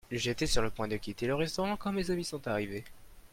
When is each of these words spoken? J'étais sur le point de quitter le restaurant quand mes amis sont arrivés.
J'étais 0.11 0.47
sur 0.47 0.63
le 0.63 0.71
point 0.71 0.87
de 0.87 0.97
quitter 0.97 1.27
le 1.27 1.35
restaurant 1.35 1.77
quand 1.77 1.91
mes 1.91 2.09
amis 2.09 2.23
sont 2.25 2.47
arrivés. 2.47 2.83